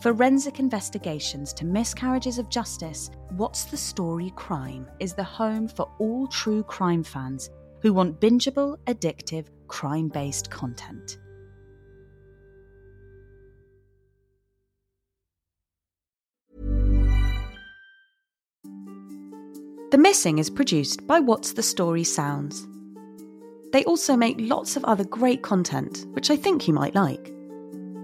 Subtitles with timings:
[0.00, 6.26] forensic investigations to miscarriages of justice, What's the Story Crime is the home for all
[6.28, 7.50] true crime fans
[7.82, 11.18] who want bingeable, addictive, crime based content.
[19.90, 22.66] The Missing is produced by What's the Story Sounds.
[23.72, 27.32] They also make lots of other great content, which I think you might like.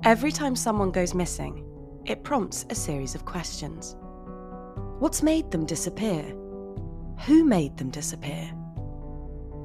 [0.05, 1.65] Every time someone goes missing,
[2.05, 3.97] it prompts a series of questions.
[4.99, 6.23] What's made them disappear?
[7.27, 8.53] Who made them disappear?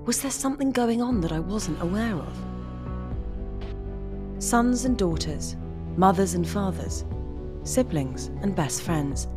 [0.06, 2.59] Was there something going on that I wasn't aware of?
[4.50, 5.56] Sons and daughters,
[5.96, 7.06] mothers and fathers,
[7.62, 9.28] siblings and best friends.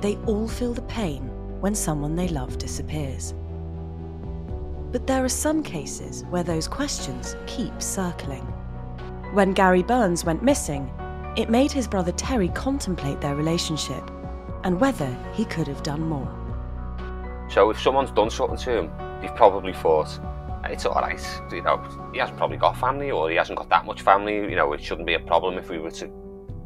[0.00, 3.32] They all feel the pain when someone they love disappears.
[4.90, 8.42] But there are some cases where those questions keep circling.
[9.34, 10.90] When Gary Burns went missing,
[11.36, 14.02] it made his brother Terry contemplate their relationship
[14.64, 16.28] and whether he could have done more.
[17.50, 20.18] So if someone's done something to him, they've probably thought,
[20.70, 21.20] it's alright,
[21.52, 24.56] you know, he hasn't probably got family or he hasn't got that much family, you
[24.56, 26.10] know, it shouldn't be a problem if we were to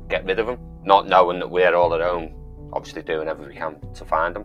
[0.08, 0.58] get rid of him.
[0.84, 2.34] Not knowing that we're all at home,
[2.72, 4.44] obviously doing everything we can to find him.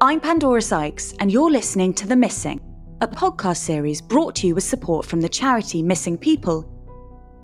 [0.00, 2.60] I'm Pandora Sykes, and you're listening to The Missing,
[3.00, 6.70] a podcast series brought to you with support from the charity Missing People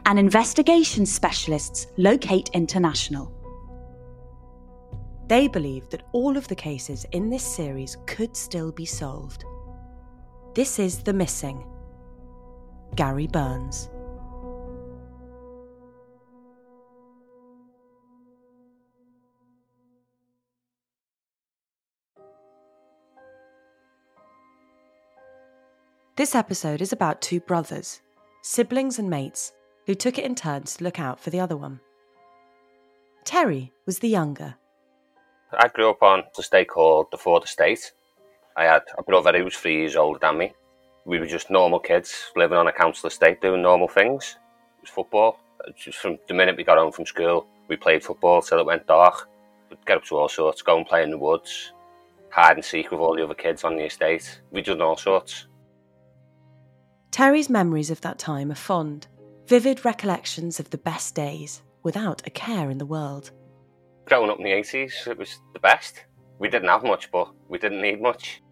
[0.07, 3.33] and investigation specialists Locate International.
[5.29, 9.45] They believe that all of the cases in this series could still be solved.
[10.53, 11.65] This is The Missing.
[12.97, 13.89] Gary Burns.
[26.17, 28.01] This episode is about two brothers,
[28.43, 29.53] siblings and mates,
[29.87, 31.79] who took it in turns to look out for the other one.
[33.23, 34.57] Terry was the younger.
[35.57, 37.93] I grew up on the estate called the Ford Estate.
[38.57, 40.53] I had a brother who was three years older than me.
[41.05, 44.37] We were just normal kids living on a council estate doing normal things.
[44.79, 45.41] It was football.
[45.77, 48.87] Just from the minute we got home from school, we played football till it went
[48.87, 49.29] dark.
[49.69, 51.73] We'd get up to all sorts, go and play in the woods,
[52.31, 54.41] hide and seek with all the other kids on the estate.
[54.51, 55.47] We'd done all sorts.
[57.11, 59.07] Terry's memories of that time are fond,
[59.47, 63.31] vivid recollections of the best days without a care in the world.
[64.07, 66.05] Growing up in the 80s, it was the best.
[66.41, 68.43] We didn't have much, but we didn't need much.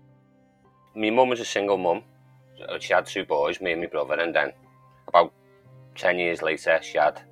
[0.95, 2.03] My mum was a single mum.
[2.81, 4.53] She had two boys, me and my brother, and then
[5.09, 5.33] about
[5.95, 7.23] 10 years later, she had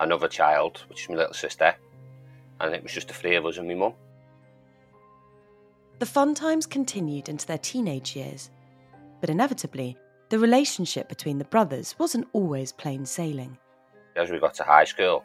[0.00, 1.76] another child, which is my little sister,
[2.60, 3.92] and it was just the three of us and my mum.
[5.98, 8.50] The fun times continued into their teenage years,
[9.20, 9.98] but inevitably,
[10.30, 13.58] the relationship between the brothers wasn't always plain sailing.
[14.16, 15.24] As we got to high school,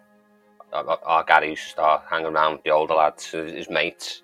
[0.74, 4.22] our Gary used to start hanging around with the older lads, his mates,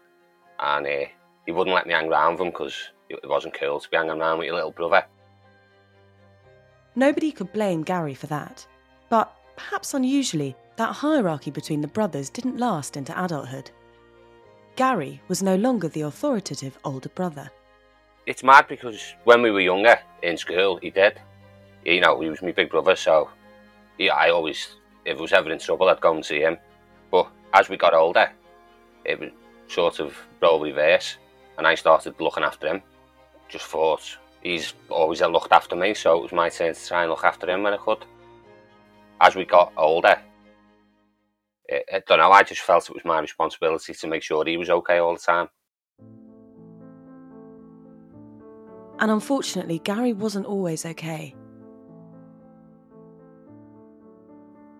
[0.59, 1.05] and uh,
[1.45, 2.75] he wouldn't let me hang around with them because
[3.09, 5.05] it wasn't cool to be hanging around with your little brother.
[6.95, 8.65] Nobody could blame Gary for that,
[9.09, 13.71] but perhaps unusually, that hierarchy between the brothers didn't last into adulthood.
[14.75, 17.49] Gary was no longer the authoritative older brother
[18.27, 21.19] it's mad because when we were younger in school, he did.
[21.85, 23.29] You know, he was my big brother, so
[23.97, 24.75] yeah, I always,
[25.05, 26.57] if I was ever in trouble, I'd go and see him.
[27.09, 28.29] But as we got older,
[29.05, 29.31] it was
[29.67, 31.17] sort of role reverse,
[31.57, 32.81] and I started looking after him.
[33.49, 37.11] Just thought he's always looked after me, so it was my turn to try and
[37.11, 38.05] look after him when I could.
[39.19, 40.19] As we got older,
[41.69, 44.69] I don't know, I just felt it was my responsibility to make sure he was
[44.69, 45.49] okay all the time.
[48.99, 51.35] And unfortunately, Gary wasn't always okay.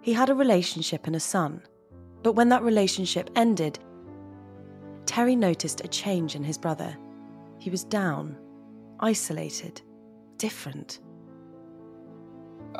[0.01, 1.62] He had a relationship and a son,
[2.24, 3.80] but when that relationship ended,
[5.07, 6.95] Terry noticed a change in his brother.
[7.59, 8.38] He was down,
[9.00, 9.81] isolated,
[10.38, 11.00] different.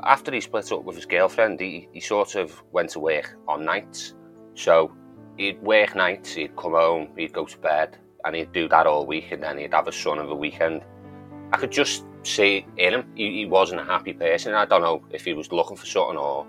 [0.04, 3.66] After he split up with his girlfriend, he, he sort of went to work on
[3.66, 4.14] nights.
[4.54, 4.94] So
[5.38, 9.08] he'd work nights, he'd come home, he'd go to bed, and he'd do that all
[9.08, 10.84] week, and then he'd have a son of a weekend.
[11.54, 14.54] I could just see in him, he, he wasn't a happy person.
[14.54, 16.46] I don't know if he was looking for something or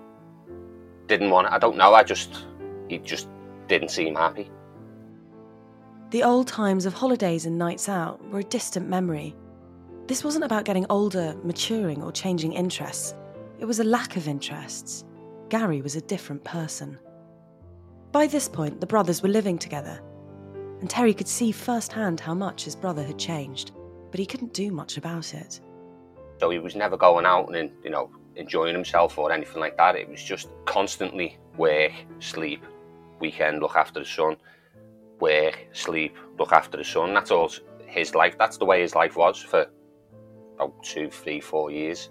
[1.06, 1.52] didn't want it.
[1.52, 1.94] I don't know.
[1.94, 2.46] I just,
[2.88, 3.28] he just
[3.69, 4.50] didn't seem happy.
[6.10, 9.37] The old times of holidays and nights out were a distant memory.
[10.06, 13.14] This wasn't about getting older, maturing, or changing interests.
[13.58, 15.05] It was a lack of interests.
[15.50, 16.99] Gary was a different person.
[18.10, 20.00] By this point, the brothers were living together,
[20.81, 23.72] and Terry could see firsthand how much his brother had changed,
[24.11, 25.61] but he couldn't do much about it.
[26.40, 29.94] So he was never going out and, you know, enjoying himself or anything like that.
[29.94, 32.64] It was just constantly work, sleep,
[33.20, 34.38] weekend, look after the son,
[35.20, 37.14] work, sleep, look after the son.
[37.14, 37.50] That's all
[37.86, 38.36] his life.
[38.38, 39.66] That's the way his life was for
[40.56, 42.10] about two, three, four years.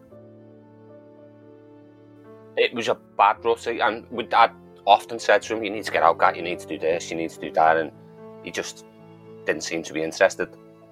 [2.56, 4.52] It was a bad rut, and we, Dad
[4.86, 6.36] often said to him, "You need to get out, Gat.
[6.36, 7.12] You need to do this.
[7.12, 7.92] You need to do that," and
[8.44, 8.86] he just
[9.46, 10.50] didn't seem to be interested.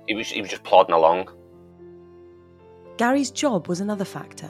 [0.07, 1.29] He was he was just plodding along.
[2.97, 4.49] Gary's job was another factor.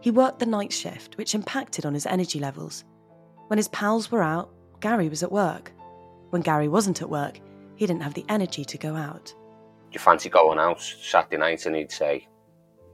[0.00, 2.84] He worked the night shift, which impacted on his energy levels.
[3.46, 4.50] When his pals were out,
[4.80, 5.72] Gary was at work.
[6.36, 7.40] When Gary wasn't at work,
[7.76, 9.34] he didn't have the energy to go out.
[9.90, 11.64] You fancy going out Saturday night?
[11.64, 12.28] And he'd say,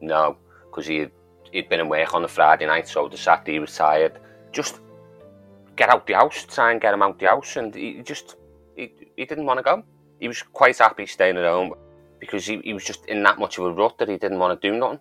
[0.00, 0.36] no,
[0.66, 1.08] because he
[1.50, 4.20] he'd been in work on the Friday night, so the Saturday he was tired.
[4.52, 4.78] Just
[5.74, 8.36] get out the house, try and get him out the house, and he just
[8.76, 9.82] he, he didn't want to go.
[10.20, 11.74] He was quite happy staying at home
[12.20, 14.62] because he, he was just in that much of a rut that he didn't want
[14.62, 15.00] to do nothing.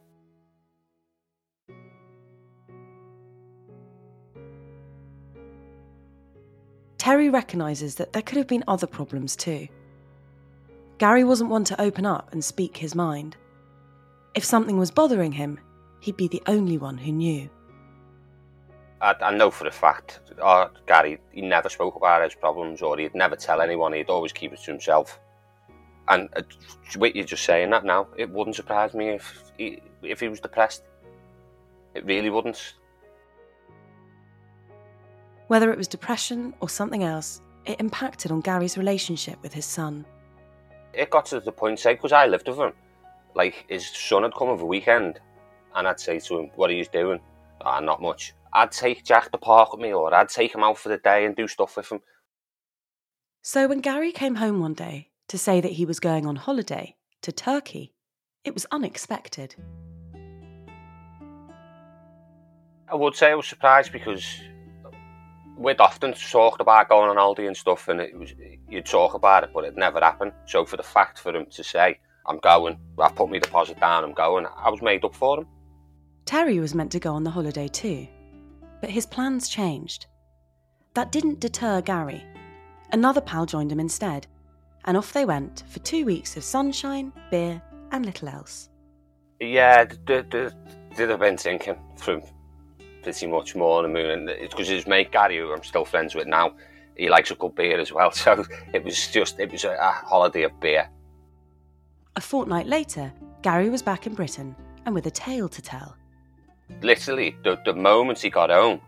[7.02, 9.68] Terry recognises that there could have been other problems too.
[11.00, 13.36] Gary wasn't one to open up and speak his mind.
[14.36, 15.60] If something was bothering him,
[16.00, 17.50] he'd be the only one who knew.
[19.02, 22.96] I, I know for a fact, uh, Gary, he never spoke about his problems or
[23.00, 25.20] he'd never tell anyone, he'd always keep it to himself.
[26.08, 26.44] And uh,
[27.00, 30.84] you're just saying that now, it wouldn't surprise me if he, if he was depressed.
[31.96, 32.76] It really wouldn't.
[35.52, 40.06] Whether it was depression or something else, it impacted on Gary's relationship with his son.
[40.94, 42.72] It got to the point, say, because I lived with him,
[43.36, 45.20] like his son had come over weekend,
[45.76, 47.20] and I'd say to him, "What are you doing?"
[47.60, 48.34] Ah, oh, not much.
[48.54, 51.26] I'd take Jack to park with me, or I'd take him out for the day
[51.26, 52.00] and do stuff with him.
[53.42, 56.96] So when Gary came home one day to say that he was going on holiday
[57.24, 57.94] to Turkey,
[58.46, 59.56] it was unexpected.
[62.88, 64.26] I would say I was surprised because
[65.62, 68.34] we'd often talked about going on holiday and stuff, and it was
[68.68, 70.34] you'd talk about it, but it never happened.
[70.46, 74.04] So for the fact for him to say, "I'm going," I've put my deposit down,
[74.04, 75.48] I'm going, I was made up for him.
[76.26, 78.08] Terry was meant to go on the holiday too,
[78.80, 80.08] but his plans changed.
[80.94, 82.24] That didn't deter Gary.
[82.92, 84.28] Another pal joined him instead,
[84.86, 88.70] and off they went for two weeks of sunshine, beer, and little else.
[89.40, 89.86] Yeah,
[90.98, 92.22] have been thinking from
[93.02, 95.86] pretty much more on the moon, and it's because his mate Gary, who I'm still
[95.86, 96.54] friends with now,
[96.96, 98.12] he likes a good beer as well.
[98.22, 100.90] So it was just it was a, a holiday of beer.
[102.16, 104.56] A fortnight later, Gary was back in Britain
[104.86, 105.96] and with a tale to tell.
[106.82, 108.82] Literally, the, the moment he got home,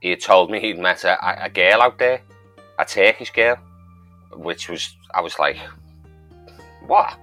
[0.00, 2.20] he had told me he'd met a, a girl out there,
[2.78, 3.56] a Turkish girl,
[4.32, 5.56] which was, I was like,
[6.86, 7.18] what?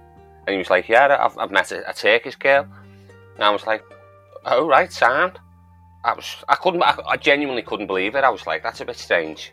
[0.46, 2.66] And he was like, yeah, I've, I've met a, a Turkish girl.
[3.34, 3.84] And I was like,
[4.44, 5.38] oh, right, sound.
[6.04, 8.24] I was, I couldn't, I, I genuinely couldn't believe it.
[8.24, 9.52] I was like, that's a bit strange.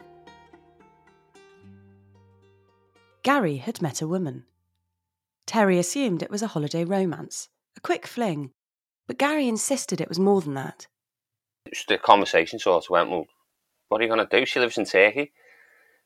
[3.23, 4.45] Gary had met a woman.
[5.47, 8.51] Terry assumed it was a holiday romance, a quick fling,
[9.07, 10.87] but Gary insisted it was more than that.
[11.87, 13.25] The conversation sort of went, well,
[13.87, 14.45] what are you going to do?
[14.45, 15.31] She lives in Turkey.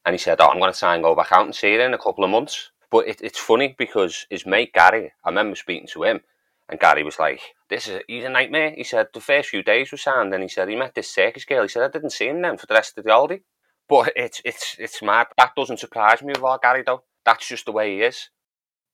[0.06, 1.80] And he said, oh, I'm going to try and go back out and see her
[1.80, 2.72] in a couple of months.
[2.92, 6.22] But it, it's funny because his mate Gary, I remember speaking to him,
[6.70, 9.64] and Gary was like, "This is a, he's a nightmare." He said the first few
[9.64, 11.64] days were sound, and he said he met this circus girl.
[11.64, 13.42] He said I didn't see him then for the rest of the holiday.
[13.88, 15.28] But it's it's it's mad.
[15.38, 17.04] That doesn't surprise me with our Gary though.
[17.24, 18.30] That's just the way he is.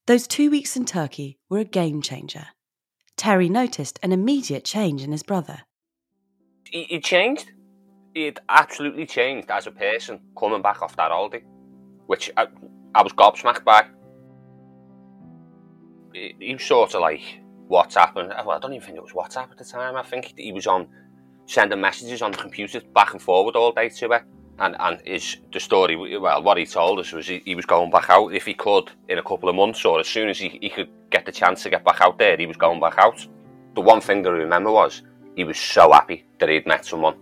[0.07, 2.47] Those two weeks in Turkey were a game changer.
[3.15, 5.61] Terry noticed an immediate change in his brother.
[6.65, 7.51] He, he changed.
[8.13, 11.43] He'd absolutely changed as a person coming back off that holiday,
[12.07, 12.47] which I,
[12.93, 13.85] I was gobsmacked by.
[16.13, 17.40] he was sort of like
[17.71, 19.95] WhatsApp, and well, I don't even think it was WhatsApp at the time.
[19.95, 20.87] I think he was on
[21.45, 24.25] sending messages on the computer back and forward all day to her.
[24.59, 27.89] And and his the story, well, what he told us was he, he was going
[27.89, 30.59] back out if he could in a couple of months, or as soon as he,
[30.61, 33.25] he could get the chance to get back out there, he was going back out.
[33.75, 35.01] The one thing that I remember was
[35.35, 37.15] he was so happy that he'd met someone.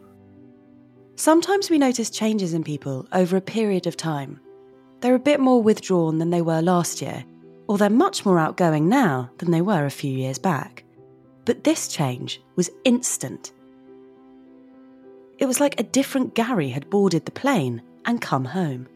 [1.15, 4.39] Sometimes we notice changes in people over a period of time.
[5.01, 7.23] They're a bit more withdrawn than they were last year,
[7.69, 10.83] or they're much more outgoing now than they were a few years back.
[11.45, 13.51] But this change was instant.
[15.37, 18.87] It was like a different Gary had boarded the plane and come home.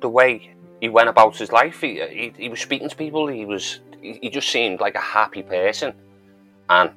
[0.00, 3.44] The way he went about his life, he, he, he was speaking to people, he
[3.44, 5.94] was he, he just seemed like a happy person.
[6.68, 6.90] And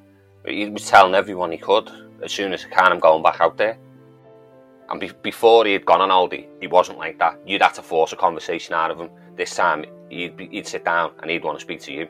[0.44, 1.88] he was telling everyone he could,
[2.20, 3.78] as soon as I can, I'm going back out there.
[4.88, 7.38] And be- before he had gone on Aldi, he wasn't like that.
[7.46, 9.10] You'd have to force a conversation out of him.
[9.36, 12.08] This time, he'd, be, he'd sit down and he'd want to speak to you.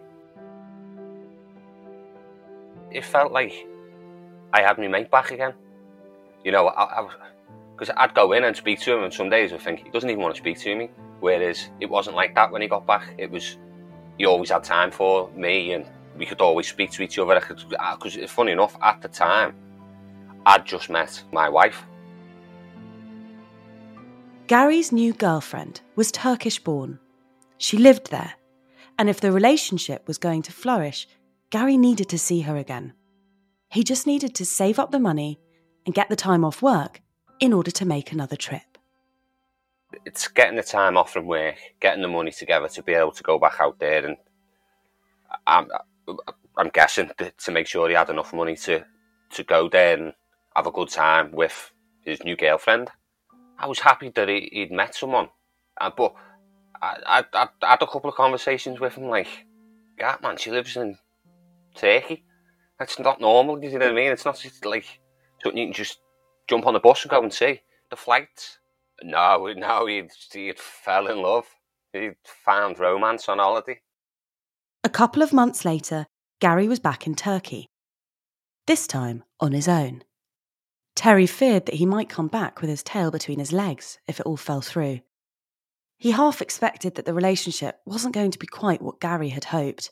[2.90, 3.66] It felt like
[4.52, 5.54] I had my mate back again.
[6.44, 7.08] You know, I,
[7.74, 10.08] because I'd go in and speak to him, and some days I think he doesn't
[10.08, 10.90] even want to speak to me.
[11.20, 13.14] Whereas it wasn't like that when he got back.
[13.18, 13.56] It was
[14.18, 17.34] he always had time for me, and we could always speak to each other.
[17.34, 19.54] Because funny enough, at the time,
[20.46, 21.84] I'd just met my wife.
[24.46, 27.00] Gary's new girlfriend was Turkish born.
[27.58, 28.34] She lived there,
[28.96, 31.08] and if the relationship was going to flourish,
[31.50, 32.92] Gary needed to see her again.
[33.70, 35.40] He just needed to save up the money
[35.84, 37.02] and get the time off work
[37.40, 38.78] in order to make another trip.
[40.04, 43.24] It's getting the time off from work, getting the money together to be able to
[43.24, 44.16] go back out there, and
[45.48, 45.68] I'm,
[46.56, 48.84] I'm guessing to make sure he had enough money to,
[49.30, 50.12] to go there and
[50.54, 51.72] have a good time with
[52.04, 52.92] his new girlfriend.
[53.58, 55.28] I was happy that he, would met someone,
[55.80, 56.14] uh, but
[56.82, 59.28] I, I, I, had a couple of conversations with him, like,
[59.98, 60.98] God, man, she lives in
[61.74, 62.24] Turkey.
[62.78, 64.12] That's not normal, you know what I mean?
[64.12, 65.00] It's not like
[65.42, 65.98] something you can just
[66.48, 67.60] jump on the bus and go and see.
[67.90, 68.58] The flights.
[69.02, 71.46] No, no, he'd, he'd fell in love.
[71.92, 73.80] He'd found romance on holiday.
[74.84, 76.06] A couple of months later,
[76.40, 77.66] Gary was back in Turkey.
[78.66, 80.02] This time on his own.
[80.96, 84.26] Terry feared that he might come back with his tail between his legs if it
[84.26, 85.00] all fell through.
[85.98, 89.90] He half expected that the relationship wasn't going to be quite what Gary had hoped.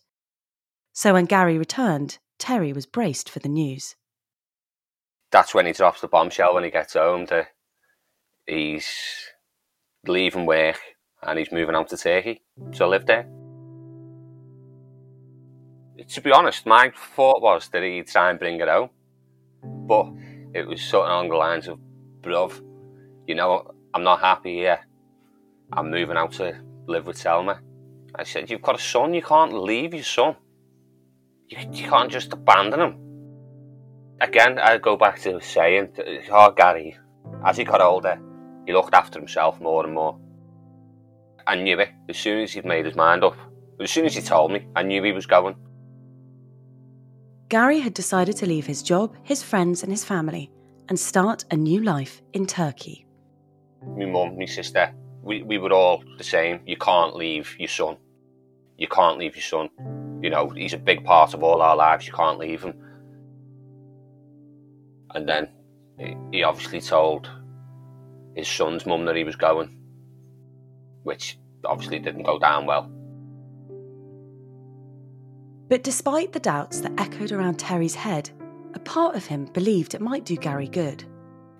[0.92, 3.96] So when Gary returned, Terry was braced for the news.
[5.30, 7.26] That's when he drops the bombshell when he gets home.
[7.26, 7.46] To,
[8.46, 8.88] he's
[10.06, 10.80] leaving work
[11.22, 12.42] and he's moving out to Turkey
[12.72, 13.28] to live there.
[16.08, 18.90] To be honest, my thought was that he'd try and bring it home.
[19.62, 20.12] But
[20.54, 21.78] it was something along the lines of,
[22.20, 22.62] bruv,
[23.26, 24.80] you know, I'm not happy here.
[25.72, 27.60] I'm moving out to live with Selma.
[28.14, 30.36] I said, you've got a son, you can't leave your son
[31.48, 32.96] you, you can't just abandon him.
[34.20, 35.90] Again, I go back to saying,
[36.30, 36.96] oh, Gary,
[37.44, 38.20] as he got older,
[38.66, 40.18] he looked after himself more and more.
[41.46, 43.36] I knew it as soon as he'd made his mind up.
[43.80, 45.56] As soon as he told me, I knew he was going.
[47.48, 50.50] Gary had decided to leave his job, his friends, and his family
[50.88, 53.06] and start a new life in Turkey.
[53.96, 56.60] My mum, my sister, we, we were all the same.
[56.66, 57.96] You can't leave your son.
[58.76, 59.68] You can't leave your son.
[60.22, 62.06] You know, he's a big part of all our lives.
[62.06, 62.74] You can't leave him.
[65.14, 65.48] And then
[66.32, 67.30] he obviously told
[68.34, 69.78] his son's mum that he was going,
[71.02, 72.90] which obviously didn't go down well.
[75.68, 78.30] But despite the doubts that echoed around Terry's head,
[78.74, 81.04] a part of him believed it might do Gary good.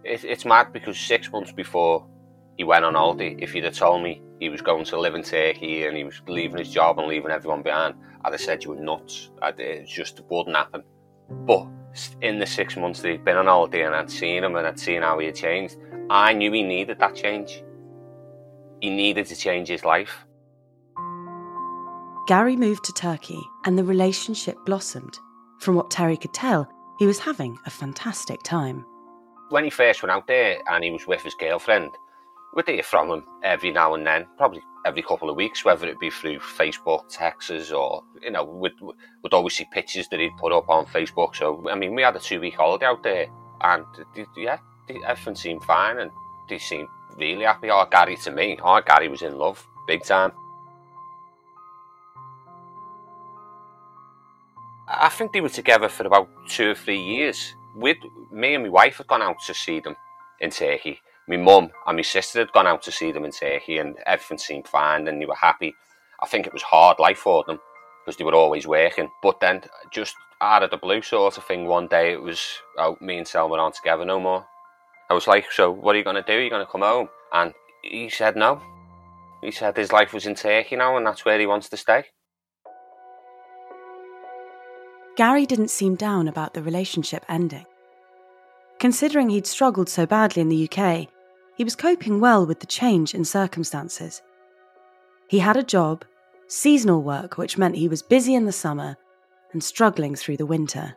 [0.05, 2.07] It, it's mad because six months before
[2.57, 5.23] he went on holiday, if you'd have told me he was going to live in
[5.23, 7.95] Turkey and he was leaving his job and leaving everyone behind,
[8.25, 9.31] I'd have said you were nuts.
[9.41, 10.83] I'd, it just wouldn't happen.
[11.31, 11.69] But
[12.21, 14.79] in the six months that he'd been on holiday and I'd seen him and I'd
[14.79, 15.77] seen how he had changed,
[16.11, 17.65] I knew he needed that change.
[18.81, 20.27] He needed to change his life.
[22.27, 25.19] Gary moved to Turkey and the relationship blossomed.
[25.59, 26.67] From what Terry could tell,
[26.99, 28.87] he was having a fantastic time.
[29.51, 31.91] When he first went out there and he was with his girlfriend,
[32.55, 36.01] we'd hear from him every now and then, probably every couple of weeks, whether it
[36.01, 40.53] be through Facebook, texts, or you know, we'd, we'd always see pictures that he'd put
[40.53, 41.37] up on Facebook.
[41.37, 43.27] So I mean, we had a two-week holiday out there,
[43.61, 43.85] and
[44.35, 44.59] yeah,
[45.07, 46.11] everything seemed fine, and
[46.49, 46.89] they seemed
[47.19, 47.69] really happy.
[47.69, 50.33] Our Gary to me, our Gary was in love, big time.
[54.89, 57.55] I think they were together for about two or three years.
[57.77, 59.97] Me and my wife had gone out to see them
[60.41, 63.79] in Turkey my mum and my sister had gone out to see them in Turkey
[63.79, 65.75] and everything seemed fine and they were happy.
[66.21, 67.59] I think it was hard life for them
[68.05, 69.09] because they were always working.
[69.23, 72.41] But then, just out of the blue sort of thing, one day it was,
[72.79, 74.45] oh, me and Selma aren't together no more.
[75.09, 76.35] I was like, so what are you going to do?
[76.35, 77.09] Are you going to come home?
[77.33, 78.61] And he said no.
[79.43, 82.05] He said his life was in Turkey now and that's where he wants to stay.
[85.17, 87.65] Gary didn't seem down about the relationship ending.
[88.81, 91.07] Considering he'd struggled so badly in the UK,
[91.57, 94.23] he was coping well with the change in circumstances.
[95.29, 96.05] He had a job,
[96.49, 98.97] seasonal work, which meant he was busy in the summer
[99.53, 100.97] and struggling through the winter.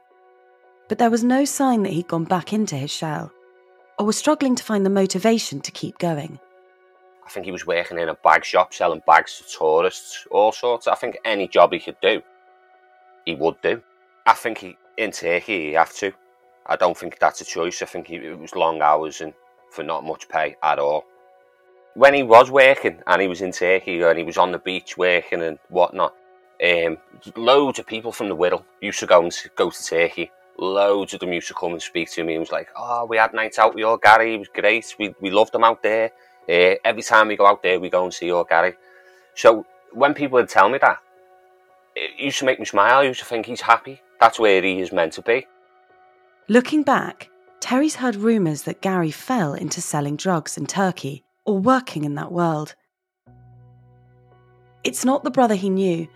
[0.89, 3.31] But there was no sign that he'd gone back into his shell
[3.99, 6.39] or was struggling to find the motivation to keep going.
[7.25, 10.87] I think he was working in a bag shop selling bags to tourists, all sorts.
[10.87, 12.21] I think any job he could do,
[13.25, 13.81] he would do.
[14.27, 16.11] I think he, in Turkey, he have to.
[16.65, 17.81] I don't think that's a choice.
[17.81, 19.33] I think he, it was long hours and
[19.71, 21.05] for not much pay at all.
[21.93, 24.97] When he was working and he was in Turkey and he was on the beach
[24.97, 26.13] working and whatnot,
[26.61, 26.97] um,
[27.37, 30.29] loads of people from the Wirral used to go and go to Turkey.
[30.57, 32.33] Loads of them used to come and speak to me.
[32.33, 34.31] He was like, "Oh, we had nights out with your Gary.
[34.31, 34.93] He was great.
[34.99, 36.11] We we loved him out there.
[36.49, 38.73] Uh, every time we go out there, we go and see your Gary."
[39.35, 40.97] So when people would tell me that,
[41.97, 42.99] it used to make me smile.
[42.99, 44.01] I used to think he's happy.
[44.19, 45.47] That's where he is meant to be.
[46.47, 52.03] Looking back, Terry's heard rumours that Gary fell into selling drugs in Turkey or working
[52.03, 52.75] in that world.
[54.83, 56.07] It's not the brother he knew,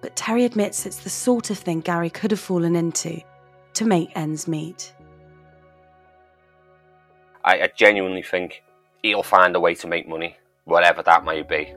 [0.00, 3.20] but Terry admits it's the sort of thing Gary could have fallen into
[3.74, 4.94] to make ends meet.
[7.44, 8.62] I, I genuinely think
[9.02, 11.74] he'll find a way to make money, whatever that may be.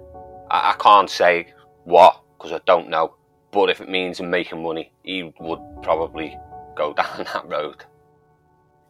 [0.50, 1.54] I, I can't say
[1.84, 3.14] what because I don't know,
[3.52, 6.38] but if it means making money, he would probably
[6.76, 7.84] go down that road.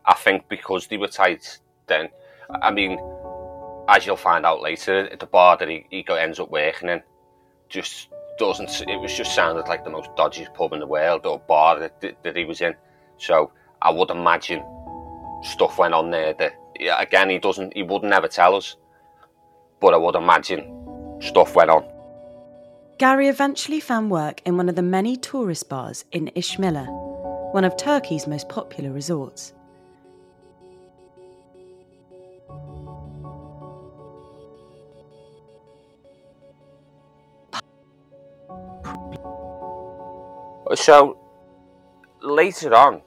[0.05, 2.09] I think because they were tight then,
[2.61, 2.99] I mean,
[3.87, 7.01] as you'll find out later, the bar that he, he ends up working in
[7.69, 11.39] just doesn't, it was just sounded like the most dodgy pub in the world or
[11.39, 12.73] bar that, that he was in.
[13.17, 14.63] So I would imagine
[15.43, 16.53] stuff went on there that,
[16.97, 18.75] again, he doesn't, he would never tell us,
[19.79, 21.90] but I would imagine stuff went on.
[23.01, 26.85] Gary eventually found work in one of the many tourist bars in Icmeler,
[27.51, 29.53] one of Turkey's most popular resorts.
[40.75, 41.17] So
[42.21, 43.01] later on,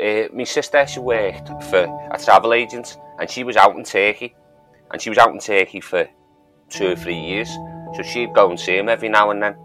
[0.00, 4.36] uh, my sister she worked for a travel agent, and she was out in Turkey,
[4.92, 6.08] and she was out in Turkey for
[6.70, 7.48] two or three years.
[7.94, 9.56] So she'd go and see him every now and then.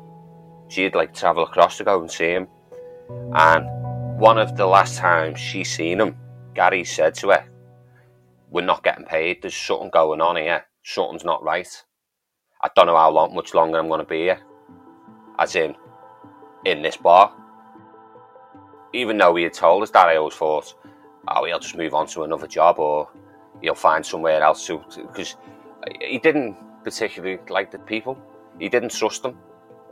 [0.68, 2.48] She'd like travel across to go and see him.
[3.34, 3.66] And
[4.20, 6.16] one of the last times she seen him,
[6.54, 7.46] Gary said to her,
[8.50, 9.42] "We're not getting paid.
[9.42, 10.66] There's something going on here.
[10.84, 11.68] Something's not right.
[12.62, 14.40] I don't know how long, much longer I'm going to be here."
[15.40, 15.76] As in,
[16.66, 17.34] in this bar.
[18.94, 20.76] Even though he had told us that, I always thought,
[21.28, 23.10] oh, he'll just move on to another job or
[23.62, 24.84] he'll find somewhere else to.
[25.08, 25.38] Because
[26.02, 28.18] he didn't particularly like the people,
[28.60, 29.38] he didn't trust them.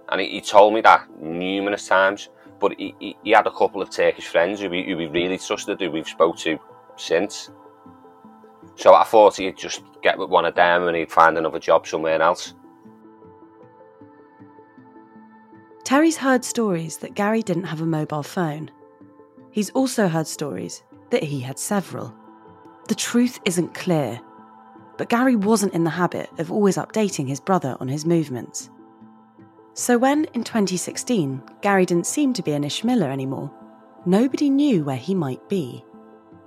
[0.09, 2.29] And he, he told me that numerous times.
[2.59, 5.37] But he, he, he, had a couple of Turkish friends who we, who we really
[5.37, 6.59] trusted, who we've spoke to
[6.97, 7.51] since.
[8.75, 11.87] So I thought he'd just get with one of them and he'd find another job
[11.87, 12.53] somewhere else.
[15.83, 18.69] Terry's heard stories that Gary didn't have a mobile phone.
[19.51, 22.13] He's also heard stories that he had several.
[22.87, 24.21] The truth isn't clear,
[24.99, 28.69] but Gary wasn't in the habit of always updating his brother on his movements.
[29.73, 33.49] So when, in 2016, Gary didn't seem to be in Icmeler anymore,
[34.05, 35.85] nobody knew where he might be.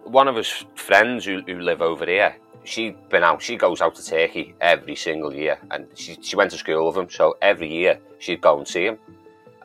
[0.05, 3.95] One of his friends who, who live over here, she'd been out, she goes out
[3.95, 7.73] to Turkey every single year, and she, she went to school with him, so every
[7.73, 8.99] year she'd go and see him.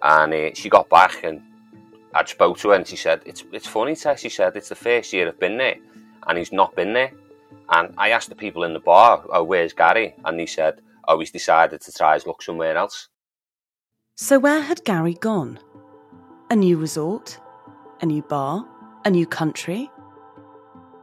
[0.02, 1.42] And uh, she got back and
[2.16, 4.76] I spoke to her and she said, it's, it's funny, Tess, she said, it's the
[4.76, 5.76] first year I've been there
[6.26, 7.12] and he's not been there.
[7.70, 10.16] And I asked the people in the bar, oh, where's Gary?
[10.26, 13.10] And he said, oh, he's decided to try his luck somewhere else.
[14.16, 15.60] So where had Gary gone?
[16.50, 17.40] A new resort?
[18.02, 18.66] A new bar?
[19.06, 19.92] A new country?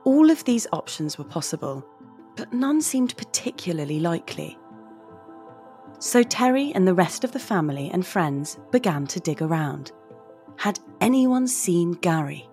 [0.05, 1.87] All of these options were possible,
[2.37, 4.59] but none seemed particularly likely.
[5.99, 9.93] So Terry and the rest of the family and friends began to dig around.
[10.57, 12.49] Had anyone seen Gary?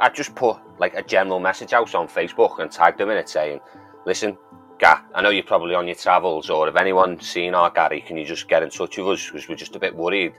[0.00, 3.28] I just put like a general message out on Facebook and tagged him in it
[3.28, 3.60] saying,
[4.06, 4.38] listen,
[4.78, 8.16] Ga, I know you're probably on your travels, or if anyone's seen our Gary, can
[8.16, 9.26] you just get in touch with us?
[9.26, 10.34] Because we're just a bit worried,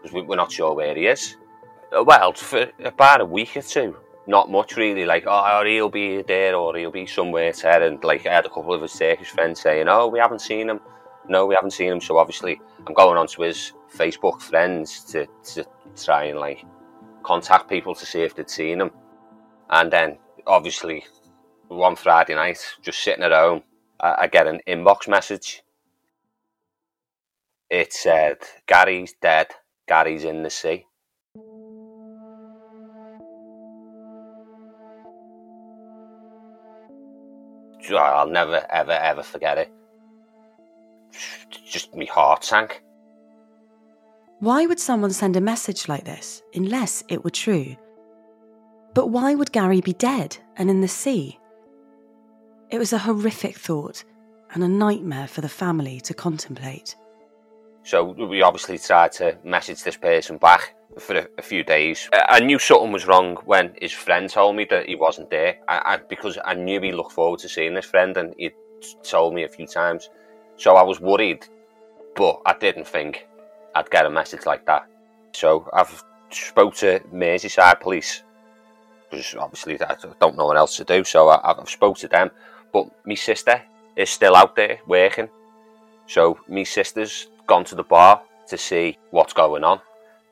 [0.00, 1.36] because we're not sure where he is.
[1.96, 3.96] Uh, well, for about a week or two,
[4.28, 8.24] not much really, like, oh, he'll be there, or he'll be somewhere there, and like,
[8.24, 10.78] I had a couple of his Turkish friends saying, oh, we haven't seen him,
[11.28, 12.00] no, we haven't seen him.
[12.00, 15.64] So obviously, I'm going on to his Facebook friends to, to
[15.96, 16.64] try and like
[17.22, 18.90] contact people to see if they'd seen him.
[19.70, 21.04] And then obviously,
[21.68, 23.62] one Friday night, just sitting at home,
[24.00, 25.62] I, get an inbox message.
[27.70, 29.48] It said, Gary's dead,
[29.88, 30.86] Gary's in the sea.
[37.90, 39.72] I'll never, ever, ever forget it.
[41.64, 42.82] Just my heart sank.
[44.42, 47.76] Why would someone send a message like this unless it were true?
[48.92, 51.38] But why would Gary be dead and in the sea?
[52.68, 54.02] It was a horrific thought
[54.52, 56.96] and a nightmare for the family to contemplate.
[57.84, 62.10] So we obviously tried to message this person back for a, a, few days.
[62.12, 65.58] I knew something was wrong when his friend told me that he wasn't there.
[65.68, 68.50] I, I, because I knew he looked forward to seeing his friend, and he
[69.04, 70.10] told me a few times.
[70.56, 71.46] So I was worried,
[72.16, 73.28] but I didn't think
[73.74, 74.86] I'd get a message like that.
[75.32, 78.22] So I've spoke to Merseyside Police
[79.10, 81.04] because obviously I don't know what else to do.
[81.04, 82.30] So I, have spoke to them,
[82.72, 83.62] but my sister
[83.96, 85.28] is still out there working.
[86.06, 89.80] So my sister's gone to the bar to see what's going on.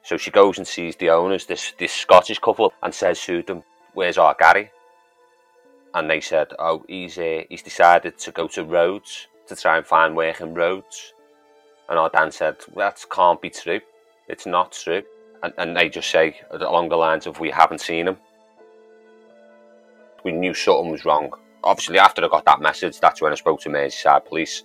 [0.03, 3.63] So she goes and sees the owners, this this Scottish couple, and says to them,
[3.93, 4.71] "Where's our Gary?"
[5.93, 9.87] And they said, "Oh, he's uh, he's decided to go to Rhodes to try and
[9.87, 11.13] find work in Rhodes."
[11.91, 13.81] And our Dan said, well, "That can't be true.
[14.29, 15.03] It's not true."
[15.43, 18.17] And, and they just say along the lines of, "We haven't seen him."
[20.25, 21.33] We knew something was wrong.
[21.65, 24.63] Obviously, after I got that message, that's when I spoke to Merseyside Police,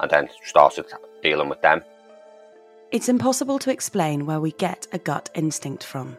[0.00, 0.86] and then started
[1.22, 1.82] dealing with them.
[2.90, 6.18] It's impossible to explain where we get a gut instinct from,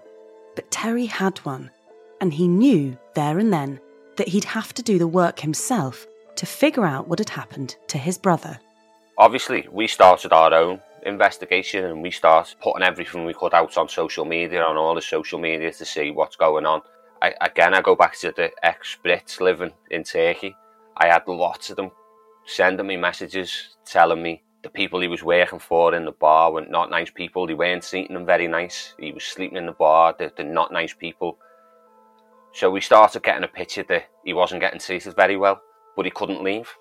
[0.55, 1.71] but Terry had one,
[2.19, 3.79] and he knew there and then
[4.17, 7.97] that he'd have to do the work himself to figure out what had happened to
[7.97, 8.59] his brother.
[9.17, 13.87] Obviously, we started our own investigation and we started putting everything we could out on
[13.87, 16.81] social media, on all the social media to see what's going on.
[17.21, 20.55] I, again, I go back to the ex Brits living in Turkey.
[20.97, 21.91] I had lots of them
[22.45, 26.61] sending me messages telling me the people he was working for in the bar were
[26.61, 27.45] not nice people.
[27.45, 28.95] They weren't treating him very nice.
[28.97, 30.15] He was sleeping in the bar.
[30.17, 31.37] They're, they're not nice people.
[32.53, 35.61] So we started getting a picture that he wasn't getting treated very well,
[35.95, 36.75] but he couldn't leave.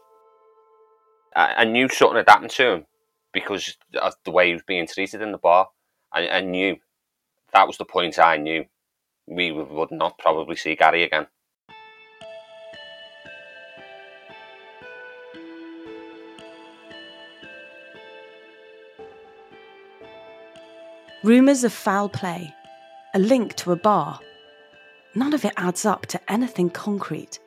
[1.35, 2.87] I, I knew something had happened to him
[3.33, 5.69] because of the way he was being treated in the bar.
[6.13, 6.77] I, I knew
[7.53, 8.65] that was the point I knew
[9.27, 11.27] we would not probably see Gary again.
[21.25, 22.53] Rumours of foul play,
[23.15, 24.19] a link to a bar.
[25.15, 27.39] None of it adds up to anything concrete.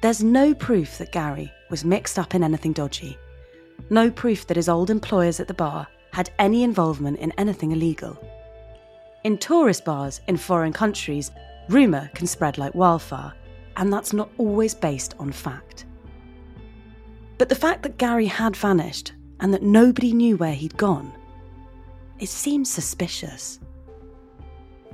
[0.00, 3.16] There's no proof that Gary was mixed up in anything dodgy.
[3.90, 8.18] No proof that his old employers at the bar had any involvement in anything illegal.
[9.24, 11.30] In tourist bars in foreign countries,
[11.68, 13.32] rumour can spread like wildfire,
[13.76, 15.86] and that's not always based on fact.
[17.38, 21.12] But the fact that Gary had vanished and that nobody knew where he'd gone
[22.22, 23.58] it seems suspicious.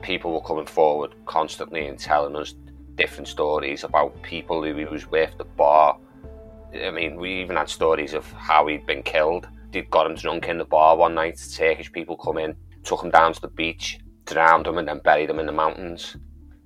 [0.01, 2.55] People were coming forward constantly and telling us
[2.99, 5.99] different stories about people who he was with, the bar.
[6.75, 9.49] I mean, we even had stories of how he'd been killed.
[9.71, 11.41] They'd got him drunk in the bar one night.
[11.55, 15.31] Turkish people come in, took him down to the beach, drowned him, and then buried
[15.31, 16.17] him in the mountains.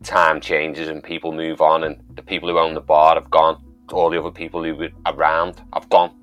[0.03, 3.63] Time changes and people move on, and the people who own the bar have gone.
[3.93, 6.17] All the other people who were around have gone.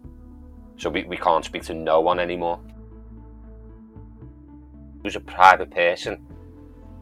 [0.78, 2.60] So we, we can't speak to no one anymore
[5.02, 6.26] He was a private person,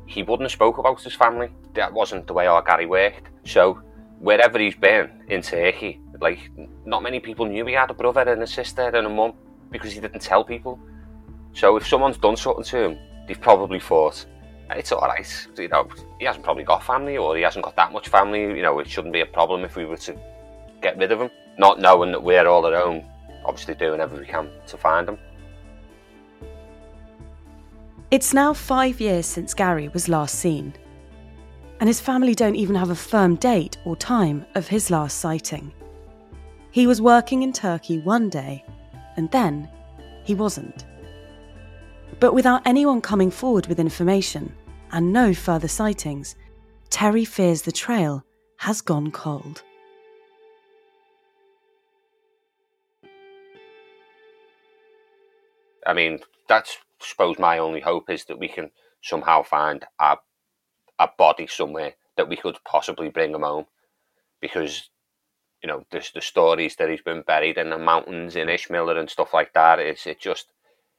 [0.08, 1.50] he wouldn't have spoke about his family.
[1.74, 3.30] That wasn't the way our Gary worked.
[3.46, 3.82] So
[4.20, 6.40] wherever he's been in Turkey, like
[6.86, 9.34] not many people knew he had a brother and a sister and a mum
[9.70, 10.80] because he didn't tell people.
[11.54, 14.26] So if someone's done something to him, they've probably thought
[14.72, 15.48] it's all right.
[15.58, 15.88] You know,
[16.20, 18.42] he hasn't probably got family or he hasn't got that much family.
[18.42, 20.18] You know, it shouldn't be a problem if we were to
[20.82, 21.30] get rid of him.
[21.58, 23.04] Not knowing that we're all our own,
[23.46, 25.18] obviously doing everything we can to find him.
[28.10, 30.74] It's now five years since Gary was last seen,
[31.82, 35.74] and his family don't even have a firm date or time of his last sighting.
[36.72, 38.64] He was working in Turkey one day,
[39.18, 39.68] and then
[40.24, 40.86] he wasn't.
[42.22, 44.56] But without anyone coming forward with information
[44.94, 46.38] and no further sightings,
[46.90, 48.24] Terry fears the trail
[48.56, 49.64] has gone cold.
[55.86, 60.18] I mean, that's suppose my only hope is that we can somehow find a
[61.00, 63.66] a body somewhere that we could possibly bring him home,
[64.42, 64.90] because
[65.64, 69.10] you know, the, the stories that he's been buried in the mountains in Icmeler and
[69.10, 69.80] stuff like that.
[69.80, 70.48] It's it just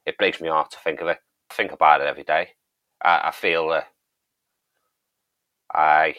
[0.05, 1.19] it breaks my heart to think of it.
[1.49, 2.49] Think about it every day.
[3.01, 3.87] I, I feel that
[5.73, 6.15] I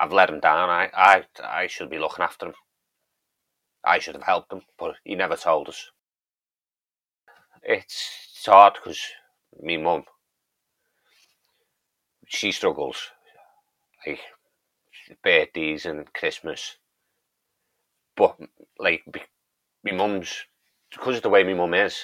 [0.00, 0.70] I've let him down.
[0.70, 2.54] I, I I should be looking after him.
[3.84, 5.90] I should have helped him, but he never told us.
[7.62, 9.00] It's, it's hard because
[9.60, 10.04] me mum,
[12.26, 13.10] she struggles,
[14.06, 14.20] like
[15.22, 16.76] birthdays and Christmas.
[18.16, 18.36] But
[18.78, 19.04] like,
[19.84, 20.44] my mum's
[20.90, 21.98] because of the way my mum is,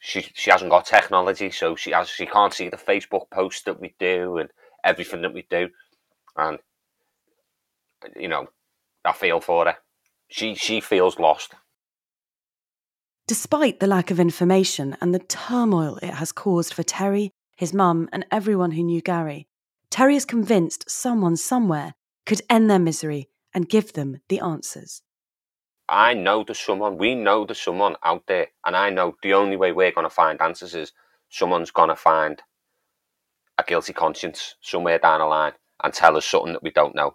[0.00, 3.80] she she hasn't got technology, so she has she can't see the Facebook posts that
[3.80, 4.50] we do and
[4.84, 5.68] everything that we do,
[6.36, 6.58] and
[8.16, 8.48] you know,
[9.04, 9.76] I feel for her.
[10.28, 11.54] She she feels lost.
[13.28, 18.08] Despite the lack of information and the turmoil it has caused for Terry, his mum,
[18.12, 19.46] and everyone who knew Gary,
[19.90, 21.94] Terry is convinced someone somewhere
[22.26, 25.02] could end their misery and give them the answers.
[25.88, 29.56] I know there's someone, we know there's someone out there, and I know the only
[29.56, 30.92] way we're going to find answers is
[31.28, 32.42] someone's going to find
[33.58, 35.52] a guilty conscience somewhere down the line
[35.84, 37.14] and tell us something that we don't know.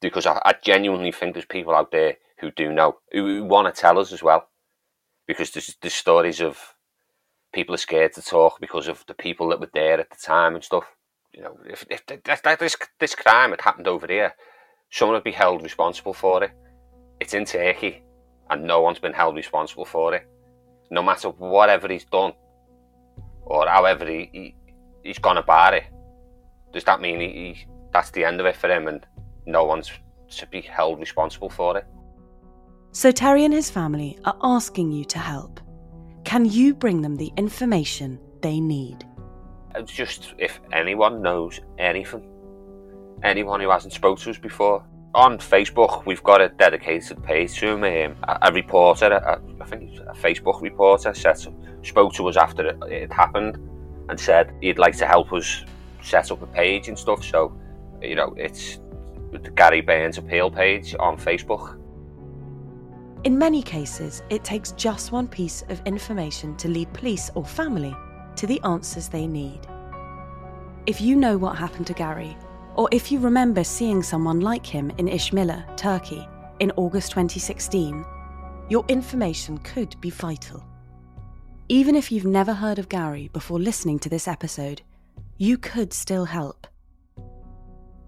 [0.00, 3.72] Because I, I genuinely think there's people out there who do know, who, who want
[3.72, 4.48] to tell us as well.
[5.26, 6.74] Because there's, there's stories of
[7.52, 10.54] people are scared to talk because of the people that were there at the time
[10.54, 10.84] and stuff.
[11.32, 14.34] You know, if, if, this, this crime had happened over here,
[14.90, 16.50] someone would be held responsible for it
[17.20, 18.02] it's in Turkey,
[18.48, 20.26] and no one's been held responsible for it.
[20.90, 22.32] No matter whatever he's done,
[23.42, 24.54] or however he, he
[25.04, 25.84] he's gone about it,
[26.72, 29.06] does that mean he, he that's the end of it for him, and
[29.46, 29.90] no one's
[30.30, 31.86] to be held responsible for it?
[32.92, 35.60] So Terry and his family are asking you to help.
[36.24, 39.06] Can you bring them the information they need?
[39.76, 42.28] It's just if anyone knows anything,
[43.22, 47.76] anyone who hasn't spoke to us before, on Facebook, we've got a dedicated page to
[47.76, 47.84] him.
[47.84, 51.36] Um, a, a, reporter, I think a Facebook reporter, said,
[51.82, 53.56] spoke to us after it, it, happened
[54.08, 55.64] and said he'd like to help us
[56.02, 57.24] set up a page and stuff.
[57.24, 57.56] So,
[58.02, 58.78] you know, it's
[59.32, 61.76] the Gary Burns Appeal page on Facebook.
[63.24, 67.94] In many cases, it takes just one piece of information to lead police or family
[68.36, 69.60] to the answers they need.
[70.86, 72.34] If you know what happened to Gary
[72.76, 76.26] or if you remember seeing someone like him in Icmeler, Turkey,
[76.60, 78.06] in August 2016,
[78.70, 80.64] your information could be vital.
[81.68, 84.80] Even if you've never heard of Gary before listening to this episode,
[85.36, 86.66] you could still help.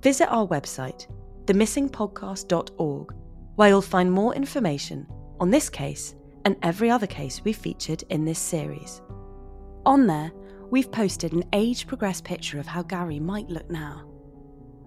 [0.00, 1.06] Visit our website,
[1.44, 3.14] themissingpodcast.org,
[3.56, 5.06] where you'll find more information
[5.40, 9.02] on this case and every other case we've featured in this series.
[9.86, 10.32] On there,
[10.70, 14.04] we've posted an age progressed picture of how Gary might look now.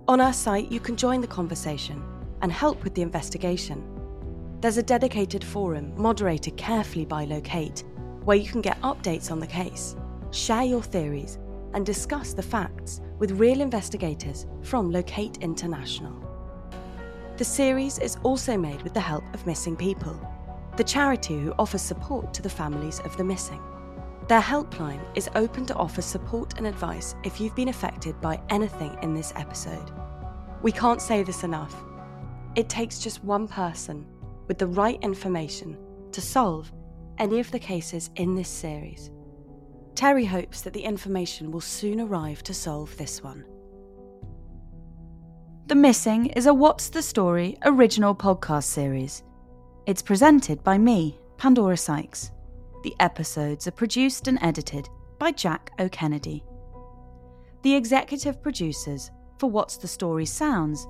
[0.08, 2.04] On our site, you can join the conversation
[2.42, 3.84] and help with the investigation.
[4.62, 7.84] There's a dedicated forum moderated carefully by Locate
[8.24, 9.96] where you can get updates on the case,
[10.32, 11.38] share your theories,
[11.74, 16.25] and discuss the facts with real investigators from Locate International.
[17.38, 20.18] The series is also made with the help of Missing People,
[20.78, 23.62] the charity who offers support to the families of the missing.
[24.30, 28.98] Their helpline is open to offer support and advice if you've been affected by anything
[29.02, 29.92] in this episode.
[30.62, 31.76] We can't say this enough.
[32.56, 34.06] It takes just one person
[34.48, 35.78] with the right information
[36.14, 36.72] to solve
[37.18, 39.12] any of the cases in this series.
[39.94, 43.44] Terry hopes that the information will soon arrive to solve this one.
[45.68, 49.24] The Missing is a What's the Story original podcast series.
[49.88, 52.30] It's presented by me, Pandora Sykes.
[52.84, 56.44] The episodes are produced and edited by Jack O'Kennedy.
[57.64, 60.86] The executive producers for What's the Story Sounds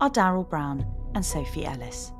[0.00, 2.12] are Daryl Brown and Sophie Ellis.